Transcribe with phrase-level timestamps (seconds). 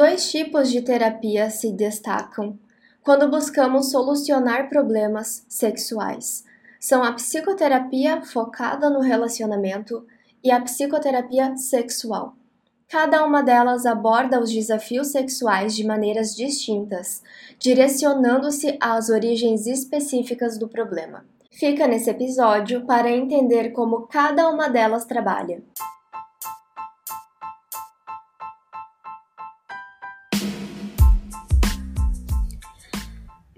[0.00, 2.58] Dois tipos de terapia se destacam
[3.02, 6.42] quando buscamos solucionar problemas sexuais.
[6.80, 10.06] São a psicoterapia focada no relacionamento
[10.42, 12.34] e a psicoterapia sexual.
[12.88, 17.22] Cada uma delas aborda os desafios sexuais de maneiras distintas,
[17.58, 21.26] direcionando-se às origens específicas do problema.
[21.50, 25.62] Fica nesse episódio para entender como cada uma delas trabalha.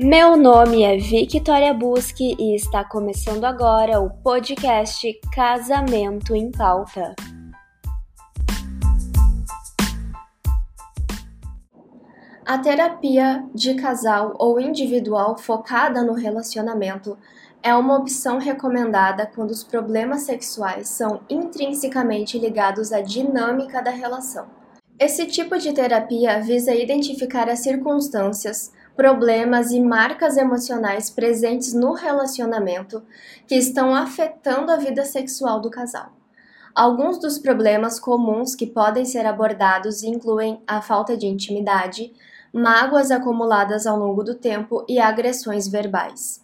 [0.03, 7.15] Meu nome é Victoria Busque e está começando agora o podcast Casamento em Pauta.
[12.45, 17.17] A terapia de casal ou individual focada no relacionamento
[17.63, 24.49] é uma opção recomendada quando os problemas sexuais são intrinsecamente ligados à dinâmica da relação.
[24.99, 33.03] Esse tipo de terapia visa identificar as circunstâncias, problemas e marcas emocionais presentes no relacionamento
[33.47, 36.13] que estão afetando a vida sexual do casal.
[36.75, 42.13] Alguns dos problemas comuns que podem ser abordados incluem a falta de intimidade,
[42.53, 46.43] mágoas acumuladas ao longo do tempo e agressões verbais.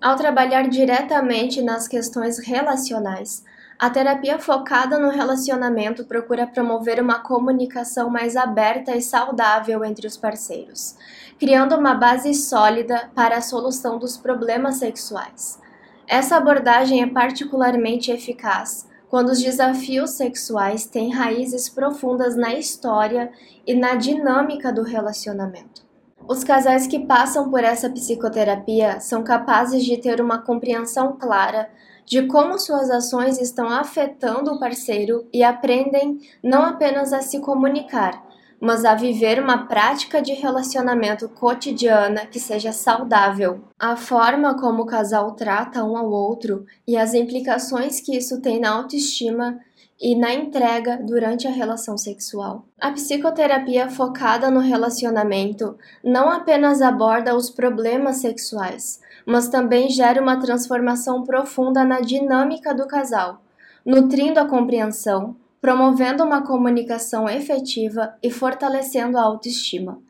[0.00, 3.44] Ao trabalhar diretamente nas questões relacionais,
[3.78, 10.16] a terapia focada no relacionamento procura promover uma comunicação mais aberta e saudável entre os
[10.16, 10.96] parceiros,
[11.38, 15.60] criando uma base sólida para a solução dos problemas sexuais.
[16.08, 23.30] Essa abordagem é particularmente eficaz quando os desafios sexuais têm raízes profundas na história
[23.64, 25.87] e na dinâmica do relacionamento.
[26.28, 31.70] Os casais que passam por essa psicoterapia são capazes de ter uma compreensão clara
[32.04, 38.22] de como suas ações estão afetando o parceiro e aprendem não apenas a se comunicar,
[38.60, 43.64] mas a viver uma prática de relacionamento cotidiana que seja saudável.
[43.78, 48.60] A forma como o casal trata um ao outro e as implicações que isso tem
[48.60, 49.58] na autoestima
[50.00, 52.64] e na entrega durante a relação sexual.
[52.80, 60.38] A psicoterapia focada no relacionamento não apenas aborda os problemas sexuais, mas também gera uma
[60.38, 63.42] transformação profunda na dinâmica do casal,
[63.84, 70.00] nutrindo a compreensão, promovendo uma comunicação efetiva e fortalecendo a autoestima.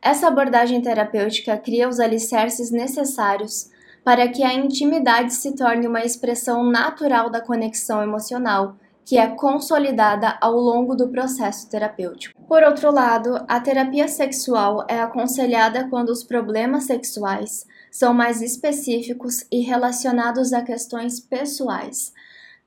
[0.00, 3.70] Essa abordagem terapêutica cria os alicerces necessários
[4.04, 10.38] para que a intimidade se torne uma expressão natural da conexão emocional, que é consolidada
[10.40, 12.40] ao longo do processo terapêutico.
[12.46, 19.44] Por outro lado, a terapia sexual é aconselhada quando os problemas sexuais são mais específicos
[19.50, 22.12] e relacionados a questões pessoais,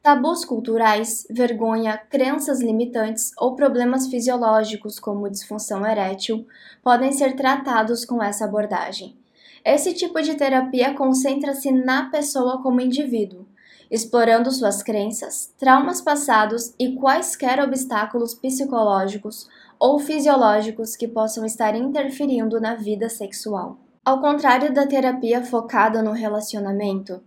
[0.07, 6.47] Tabus culturais, vergonha, crenças limitantes ou problemas fisiológicos, como disfunção erétil,
[6.81, 9.17] podem ser tratados com essa abordagem.
[9.65, 13.45] Esse tipo de terapia concentra-se na pessoa como indivíduo,
[13.89, 19.47] explorando suas crenças, traumas passados e quaisquer obstáculos psicológicos
[19.79, 23.77] ou fisiológicos que possam estar interferindo na vida sexual.
[24.03, 27.21] Ao contrário da terapia focada no relacionamento,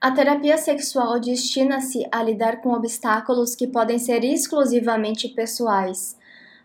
[0.00, 6.16] a terapia sexual destina-se a lidar com obstáculos que podem ser exclusivamente pessoais,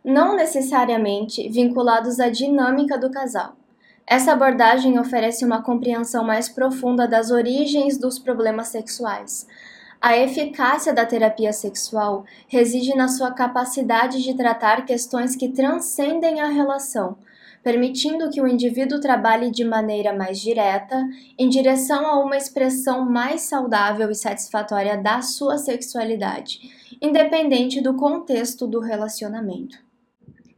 [0.05, 3.55] não necessariamente vinculados à dinâmica do casal.
[4.05, 9.47] Essa abordagem oferece uma compreensão mais profunda das origens dos problemas sexuais.
[10.01, 16.47] A eficácia da terapia sexual reside na sua capacidade de tratar questões que transcendem a
[16.47, 17.17] relação
[17.63, 21.01] permitindo que o indivíduo trabalhe de maneira mais direta
[21.39, 26.59] em direção a uma expressão mais saudável e satisfatória da sua sexualidade,
[27.01, 29.77] independente do contexto do relacionamento.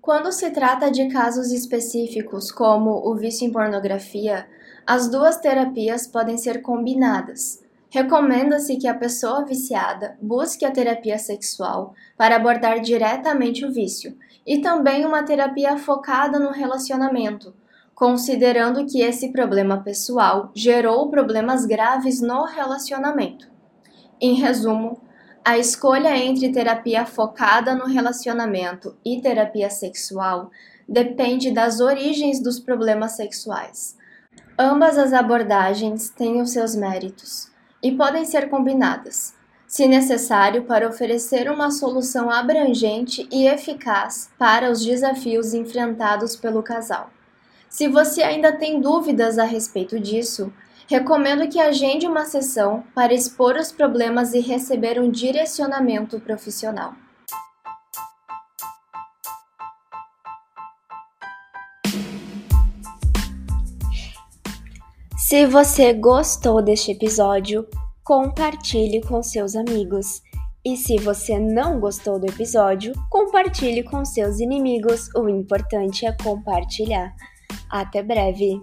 [0.05, 4.47] Quando se trata de casos específicos, como o vício em pornografia,
[4.85, 7.63] as duas terapias podem ser combinadas.
[7.89, 14.59] Recomenda-se que a pessoa viciada busque a terapia sexual para abordar diretamente o vício, e
[14.59, 17.55] também uma terapia focada no relacionamento,
[17.95, 23.49] considerando que esse problema pessoal gerou problemas graves no relacionamento.
[24.21, 25.01] Em resumo,
[25.45, 30.49] a escolha entre terapia focada no relacionamento e terapia sexual
[30.89, 33.95] depende das origens dos problemas sexuais.
[34.57, 37.51] Ambas as abordagens têm os seus méritos
[37.81, 39.35] e podem ser combinadas
[39.67, 47.09] se necessário, para oferecer uma solução abrangente e eficaz para os desafios enfrentados pelo casal.
[47.67, 50.53] Se você ainda tem dúvidas a respeito disso,
[50.87, 56.93] Recomendo que agende uma sessão para expor os problemas e receber um direcionamento profissional.
[65.17, 67.67] Se você gostou deste episódio,
[68.03, 70.21] compartilhe com seus amigos.
[70.63, 75.09] E se você não gostou do episódio, compartilhe com seus inimigos.
[75.15, 77.15] O importante é compartilhar.
[77.71, 78.61] Até breve!